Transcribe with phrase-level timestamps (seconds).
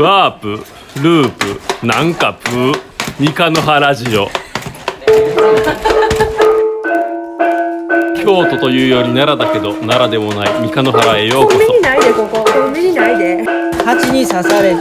[0.00, 0.48] ワープ
[1.04, 2.74] ループなんかプー
[3.20, 4.26] 三日の原ラジオ。
[8.16, 11.58] 京都というより奈良だけど奈良でもない三日の原へようこそ。
[11.58, 12.44] コンビニないでここ。
[12.44, 13.44] コンビニないで
[13.84, 14.74] 蜂に刺され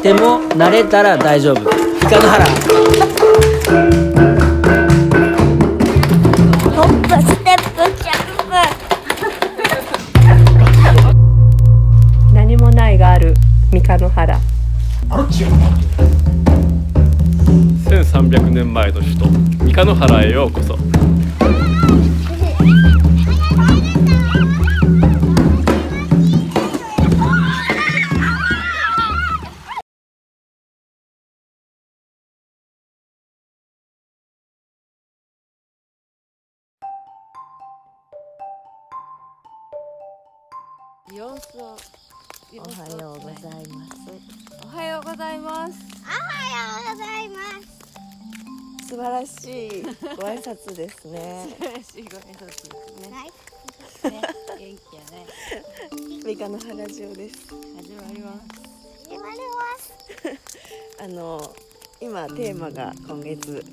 [0.00, 1.60] ても慣れたら大丈夫。
[1.60, 1.64] イ
[2.08, 4.05] カの腹
[41.16, 43.96] 様子をおはようございます。
[44.62, 45.78] おはようございます。
[46.04, 47.38] おはようございま
[48.82, 48.86] す。
[48.86, 51.56] 素晴らしいご挨拶ですね。
[51.58, 53.16] 嬉しいご挨拶ですね。
[53.16, 54.20] はいね。
[54.58, 55.26] 元気やね。
[56.22, 57.46] ミカの原ジオです。
[57.48, 59.08] 始まります。
[59.08, 59.94] 始まります。
[61.02, 61.56] あの
[62.00, 63.64] 今テーマが今月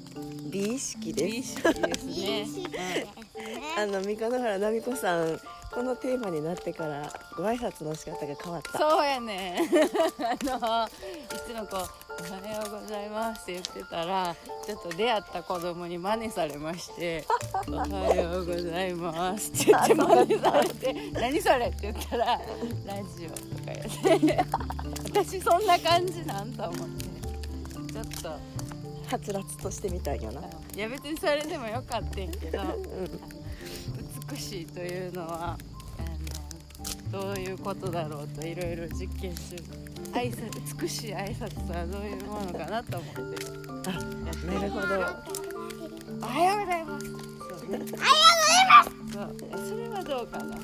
[0.50, 1.36] 美意識です。
[1.36, 3.08] いい式ですね
[3.78, 5.40] あの三日野原奈美子さん
[5.74, 8.78] このテーマになってからご挨拶の仕方が変わった。
[8.78, 9.58] そうやね
[10.20, 10.90] あのい
[11.48, 14.36] つもこう「おはようございます」って言ってたら
[14.66, 17.26] ちょっと出会った子供に真似されまして
[17.68, 22.26] 「おはようございます」って言って真似されて「何それ?」って言ったら
[22.86, 23.36] 「ラジオ」と
[23.66, 23.74] か
[24.06, 24.46] 言って
[25.12, 27.13] 私そんな感じなんと思って
[27.94, 28.30] ちょっと。
[28.30, 30.42] はつらつとしてみたいよな。
[30.76, 32.60] いや別にそれでもよかったんやけど。
[32.62, 33.20] うん。
[34.30, 35.58] 美しいというのは
[37.12, 39.56] あのどういうことだろうといろいろ実験中
[40.14, 43.22] 挨拶美しい挨拶とはどういうものかなと思って。
[43.86, 43.92] あ、
[44.48, 44.88] なるほど。
[46.22, 47.16] おはようございますそ
[47.66, 47.70] う。
[47.70, 47.86] ね
[49.14, 49.36] そう
[49.70, 50.58] それはどうかな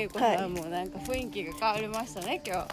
[0.00, 2.66] 恵子さんもなんか雰囲気が変わりましたね今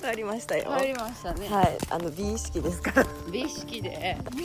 [0.00, 0.64] 変わりましたよ。
[0.64, 0.68] 日。
[0.68, 3.06] 変わりましたね、はい、あの美意識ですから。
[3.30, 4.16] 美意識で。
[4.36, 4.44] 美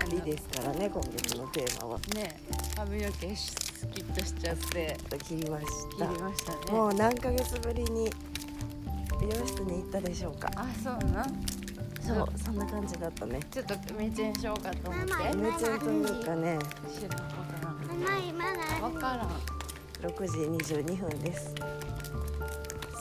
[0.00, 0.32] あの美。
[0.32, 1.98] ですからね今月のテーマは。
[2.14, 2.40] ね。
[2.76, 4.96] 髪の毛スキッとしちゃって。
[5.24, 6.06] 切りまし切た。
[6.06, 6.58] りましたね。
[6.72, 8.10] もう何ヶ月ぶりに
[9.20, 10.50] 美容室に行ったでしょうか。
[10.56, 11.26] あそうな
[12.00, 13.40] そう、そんな感じだったね。
[13.50, 15.12] ちょっとめちゃんしようかと思って。
[15.12, 17.72] ママ夢中というかね、知らんことな。
[17.72, 18.44] ママ今
[18.80, 18.82] 何？
[18.82, 19.57] わからん
[20.02, 20.38] 6時
[20.74, 21.54] 22分です。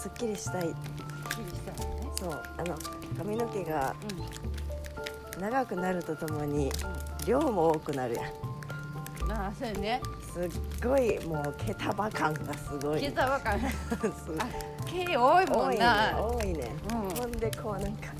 [0.01, 0.73] すっきりしたい。
[2.19, 2.75] そう、あの
[3.17, 3.95] 髪の毛が
[5.39, 6.71] 長くなるとともに
[7.25, 8.25] 量も多くなるやん。
[8.25, 8.47] うん
[9.29, 10.01] あそうやね
[10.33, 10.49] すっ
[10.81, 13.01] ごいもう毛束感がすごい。
[13.01, 13.77] 聞いたわかんないす
[14.39, 14.47] あ
[14.85, 16.75] 毛多いも多いねんな、多いね。
[16.91, 18.13] うんほんでこうなんか。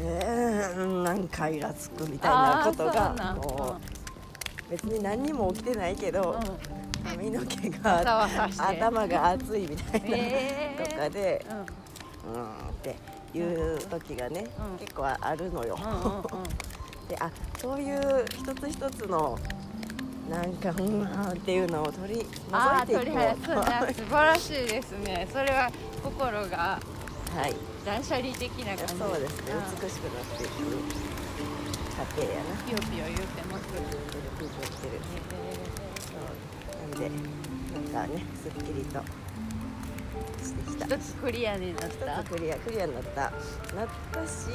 [0.00, 4.07] えー、なんかイラつくみたいなことがなんもう
[4.70, 7.08] 別に何にも起きてないけど、うん。
[7.10, 8.26] 髪の毛が
[8.58, 10.90] 頭が熱いみたいな、えー。
[10.90, 11.56] とかでうん。
[12.34, 12.96] うーんって
[13.38, 14.78] いう時がね、うん。
[14.78, 15.78] 結構あるのよ。
[15.80, 16.22] うんうんうん。
[17.08, 19.38] であそういう一つ一つの
[20.28, 23.94] なんかうんっていうのを取りあ除いていこう。
[23.94, 25.26] 素晴らしいですね。
[25.32, 25.70] それは
[26.04, 26.78] 心が
[27.34, 27.54] はい。
[27.86, 28.94] 断捨離的な感じ。
[28.96, 29.52] そうですね。
[29.52, 29.80] うん。
[29.80, 31.17] 美しくなっていく
[31.98, 32.54] 過程やな。
[32.64, 33.66] ピヨピヨ言うてます。
[33.66, 33.80] ピヨ
[34.38, 35.00] ピヨしてる
[36.06, 37.10] そうなんで
[37.74, 39.02] なんかねすっきりと
[40.42, 40.86] してきた。
[40.96, 43.20] 一つクリアになっ一たつクリアクリアになった。
[43.20, 44.46] なったし、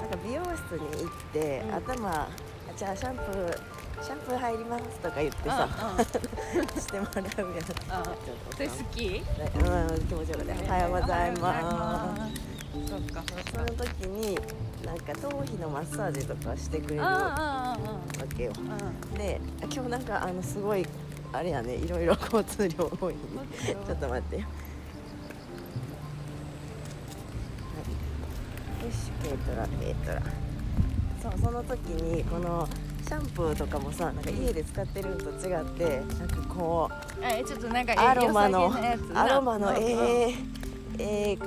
[0.00, 0.48] なんか美容室
[0.80, 1.74] に行って、うん。
[1.76, 2.28] 頭あ
[2.76, 3.58] じゃあシャンプー
[4.04, 5.68] シャンプー入りますとか言ってさ、
[6.78, 7.28] してもらうやん。
[7.30, 8.12] ちょっうんうんと
[8.56, 9.06] それ好き？
[9.06, 9.20] う
[10.04, 12.34] ん気持ちよかったおはようございます。
[12.34, 12.45] す
[12.88, 13.22] そっか
[13.52, 14.38] その時に
[14.84, 17.76] なんか頭皮のマッサージとかしてくれるわ
[18.36, 18.52] けよ。
[19.16, 19.40] で
[19.72, 20.86] 今日なんかあのすごい
[21.32, 23.20] あれやねいろいろ交通量多いね
[23.86, 24.42] ちょっと待ってよ。
[24.42, 24.48] は
[28.82, 28.86] い。
[28.86, 30.22] よし軽トラ軽トラ
[31.22, 32.68] そうその時にこの
[33.06, 38.72] シャンプーとかもさなんか家で使ってるのと違ってなんかこうえちょっとなんかアロマの
[39.14, 40.34] アロマのええ
[40.98, 41.38] ええ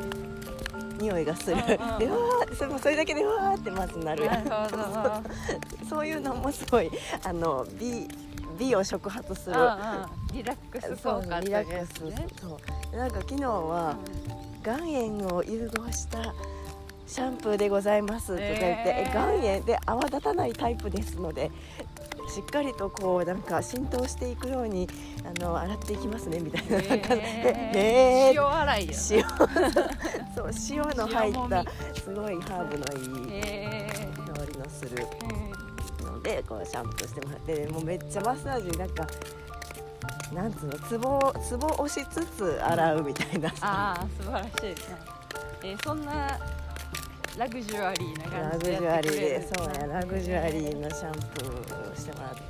[0.99, 1.55] 匂いがする。
[1.65, 2.11] でうんうんうん。
[2.11, 4.29] わーそれもそれだけでわーってまずなる。
[5.89, 6.89] そういうのもすごい
[7.23, 8.07] あの美
[8.57, 9.55] 美を触発する。
[9.55, 9.69] うんうん。
[10.33, 13.95] リラックス効果リラックスそうなんか昨日は
[14.65, 16.33] 岩塩を融合した
[17.07, 19.09] シャンプーでございますとか言って、えー。
[19.09, 21.49] え岩塩で泡立たないタイプですので
[22.29, 24.87] しっかりとこうなんか浸透していくように
[25.25, 28.31] あの洗っていきますねみたいななんかねえ。
[28.31, 28.93] へー塩洗いや。
[29.11, 29.23] 塩。
[30.35, 31.65] そう塩の入った
[31.99, 33.41] すごいハーブのいい
[34.15, 39.07] 香りのするーのでこうシャンプーしてもらってもうめっちゃマッサージなんか
[40.33, 43.49] なんつうのツボツボ押しつつ洗うみたいな。
[43.61, 44.75] ああ素晴らしいね。
[45.63, 46.39] えーそんな
[47.39, 52.41] ラグジュアリーな感じでラグジュアリーでそうやラグジュアリーのシャンプーをしてもらって。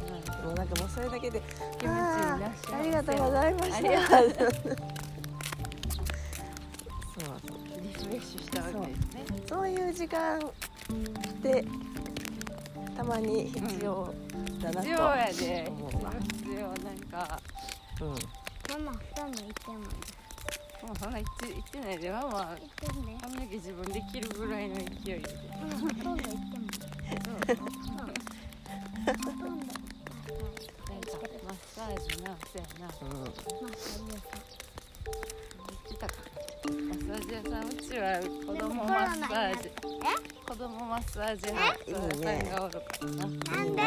[0.44, 3.80] もうなんかもうそれだけで気持ちいいなありがとうございました。
[3.80, 3.92] そう
[7.84, 9.26] リフレッシュしたわけですね。
[9.48, 10.42] そういう時間っ
[11.44, 11.66] て
[12.98, 14.12] たまに必要
[14.60, 15.32] だなと必要やで。
[15.34, 15.46] 必
[16.54, 17.40] 要なんか。
[18.02, 18.08] うん。
[18.84, 19.78] ママ今度行っても
[20.82, 22.10] もうそんな言って言ってないで。
[22.12, 23.18] ママ行ってね。
[23.22, 25.24] 髪の毛自分できるぐらいの勢いで。
[25.60, 26.38] ママ今度行っても。
[27.40, 27.64] なんか
[31.46, 32.60] マッサージなそう。
[32.60, 33.18] やなうん。
[33.20, 34.40] マッサージ屋さん
[35.68, 36.14] 言ってたか。
[36.60, 39.70] マッサージ屋さんうちは子供マッサージ
[40.48, 43.16] 子供マッサージ派いいねさんがおるからな。
[43.18, 43.28] な
[43.64, 43.86] んで、あ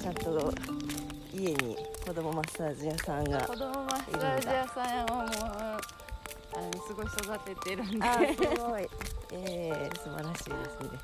[0.00, 0.54] ちゃんと
[1.32, 5.78] 家に子供マッサージ屋さんが子供マッサージ屋さんをもうあ
[6.60, 8.06] のすごい育ててるんで。
[8.06, 8.86] あすごい。
[9.32, 10.98] えー、素晴らしいですね。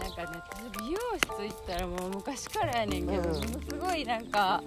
[0.00, 3.24] なんかね私美容室行ったらもう昔からやねんけど、うん。
[3.24, 4.62] ものすごいなんか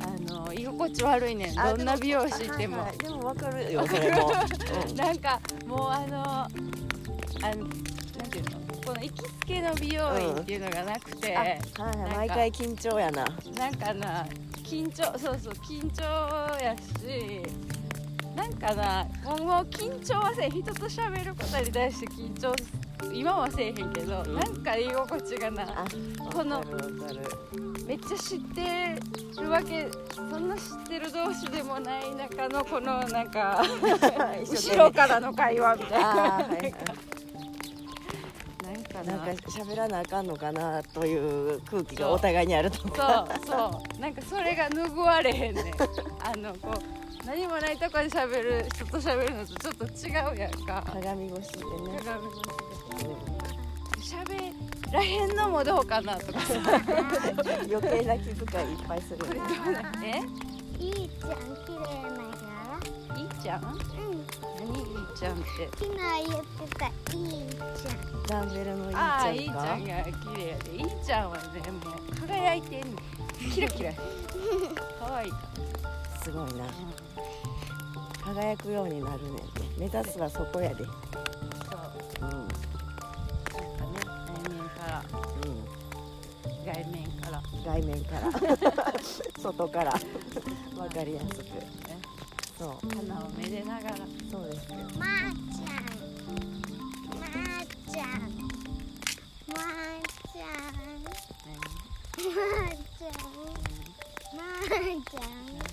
[0.00, 2.78] あの居心地悪いねどんな美容師行っても。
[2.80, 2.98] はいはい。
[2.98, 4.30] でもわかるよそれも、
[4.88, 4.94] うん。
[4.94, 6.46] なんかもうあの
[7.42, 13.24] あのなんていうのこの行きつけの美容院っていうのがなくて、あはいはい毎回緊張やな。
[13.56, 14.26] なんかな
[14.64, 16.02] 緊張そうそう緊張
[16.62, 17.42] やし
[18.36, 22.54] なんかなもう緊張はせえ人と喋ることに対して緊張
[23.12, 24.34] 今はせえへんけど、うん。
[24.34, 25.84] なんか居心地がなあ
[26.32, 26.62] この
[27.86, 33.62] めっちゃ知ってるわけそんな知ってる同士でもない中のこのなんか
[34.44, 36.48] 後ろからの会話みたいな
[39.08, 41.16] なんか喋らなあかんのかなとい
[41.56, 44.00] う空気がお互いにあるとかそうそう。
[44.00, 45.64] なんかそれが拭われへんねん。
[45.66, 50.82] あのこう何もないとこで喋る人と喋るのとちょっと違うやんか。
[50.92, 52.36] 鏡越しでね、鏡越
[54.08, 54.34] しうで。
[54.38, 56.38] 喋らへんのもどうかなとか
[57.70, 60.22] 余計な気遣いいっぱいするこれどうなんえ？
[60.78, 61.30] いいじゃん。
[61.66, 61.78] 綺麗
[62.16, 62.27] な
[63.42, 63.62] ちゃん？
[63.64, 64.78] うん何？
[64.78, 65.68] いいちゃんって？
[65.76, 65.90] 昨日
[66.28, 68.22] 言ってたいいじゃん。
[68.28, 69.86] ダンベルのいいちああゃんかいいちゃんが綺
[70.36, 71.78] 麗やでいいちゃんはねも
[72.10, 72.96] う輝いてんねん。
[73.50, 73.92] キラキラ。
[74.98, 75.30] 可愛い。
[76.22, 76.66] すごいな。
[78.24, 79.40] 輝くようになるね
[79.78, 80.84] 目指すはそこやで。
[80.84, 82.20] うんそう。
[82.20, 82.48] なん
[83.78, 83.98] かね
[84.34, 85.02] 内面から。
[85.46, 85.64] うん。
[86.66, 87.42] 外面から。
[87.64, 88.22] 外面から。
[89.40, 89.92] 外から。
[90.76, 91.44] わかりやすく
[92.58, 93.96] そう花をめでながら。
[94.30, 95.86] そうですよまーちゃん。
[97.08, 98.26] まーちゃん。
[99.46, 100.98] まーちゃん。
[100.98, 103.32] まーちゃん。
[104.36, 105.68] まーちゃん。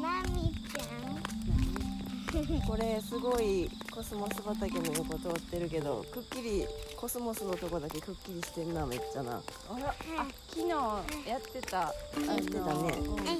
[0.00, 6.66] なみちゃんこれすごいコスモス畑の横通ってるけどくっきり
[6.96, 9.40] コスモスのとこだけくっきりしてんなめっちゃな
[9.70, 12.92] あらあ昨日やってたあのやってたね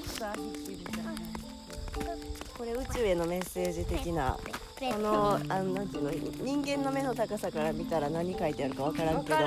[0.03, 1.11] 草引きみたいな
[2.57, 4.35] これ宇宙へのメッセージ的な
[4.79, 6.11] このあのなんていうの
[6.43, 9.37] 人間の目の高さから見たら何書いてあるかわからんけど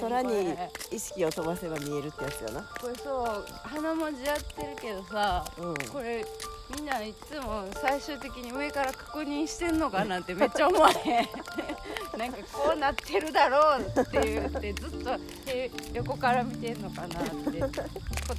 [0.00, 0.54] 空に
[0.90, 2.62] 意識を飛ばせば見えるってやつやな。
[2.80, 5.74] これそう花文字やってるけどさうん。
[5.90, 6.24] これ
[6.72, 11.28] みんないつも最終的に上から確認してんのかなってめっちゃ思わへん。
[12.18, 15.10] なんかこうなってるだろうって言ってずっと
[15.46, 17.68] へ横から見てんのかなって今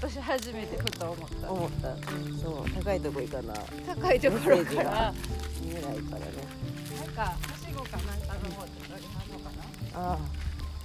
[0.01, 1.51] 年初めてふと思った。
[1.51, 1.95] 思った
[2.41, 3.53] そう高いとこ行かな。
[3.95, 4.65] 高いところ。
[4.65, 5.13] から
[5.61, 6.75] 見えないからね。
[6.95, 9.51] なんかはしごかなんか登って取りはんのか
[9.93, 10.19] なああ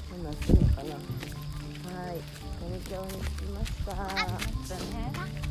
[0.09, 2.21] そんなんするのかなはい
[2.85, 5.50] 東京に着きましただね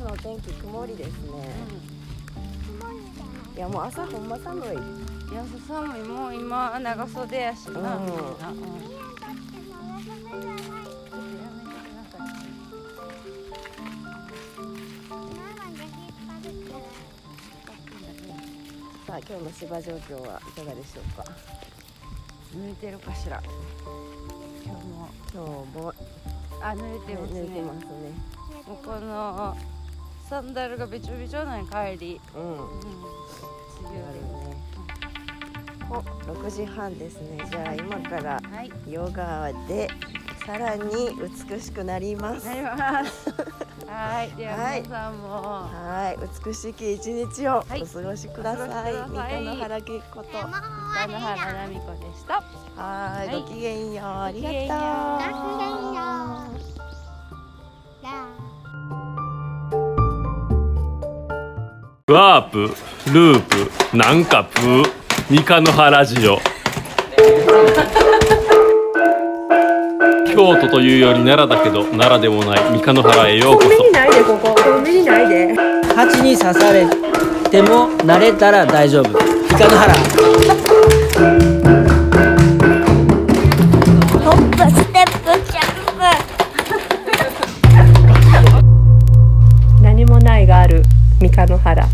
[0.00, 1.10] 今日のお天気曇りですね、
[3.52, 4.68] いいやもう朝ほんま寒い。
[4.68, 4.70] い
[5.34, 8.04] や寒いもう今長袖やしな、うん。
[8.06, 8.22] みんな、
[19.04, 21.24] さあ今日の芝状況はいかがでしょうか？
[22.54, 23.42] 濡れてるかしら。
[24.64, 25.08] 今日も。
[25.34, 25.92] 今日も。
[26.62, 27.40] あ濡れてますね。
[27.40, 27.90] 寝てますね。
[28.64, 29.56] もうこの
[30.28, 32.42] サンダルがべちょべちょなん帰り、うん。
[32.42, 34.56] うん、梅雨あるよね
[35.90, 35.94] お
[36.32, 37.42] 6時半ですね。
[37.50, 38.70] じゃあ今からはい。
[38.86, 39.88] ヨガで
[40.44, 40.84] さらに
[41.48, 42.46] 美しくなります。
[42.46, 43.30] なります。
[43.88, 44.30] はい。
[44.36, 45.28] でははい皆さんも。
[45.30, 46.18] はい。
[46.44, 47.86] 美しき一日をおはい。
[47.86, 49.38] 過ごしください、お過ごしください。
[49.38, 50.28] 三日野原恵子と。
[50.36, 50.48] 原
[51.08, 52.34] 奈美子でした。
[52.76, 53.40] はい、はい。
[53.40, 54.06] ごきげんよう。
[54.06, 54.58] ありがとう。
[54.58, 56.02] ごきげんよ
[56.44, 56.68] う。
[58.02, 58.37] ご
[62.08, 62.74] ワープ
[63.12, 64.82] ループなんかプー
[65.28, 66.38] 三日の原ジオ。
[70.26, 73.68] 京都というより奈良だけど奈良でもない三日の原へようこそ。
[73.68, 74.54] ニないでここ。
[74.54, 75.54] コンビニないで。
[75.94, 76.86] 蜂に刺され
[77.50, 79.10] ても慣れたら大丈夫。
[79.10, 79.12] イ
[79.50, 79.92] カの原
[84.18, 85.06] ホップステッ
[85.44, 85.60] プジャ
[89.80, 90.82] ン何もないがある
[91.20, 91.87] 三日の原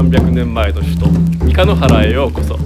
[0.00, 1.06] 300年前の首都
[1.44, 2.56] 三日野原へようこそ。